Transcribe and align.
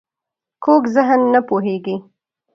کوږ 0.63 0.83
ذهن 0.95 1.21
نه 1.33 1.39
پوهېږي 1.47 1.95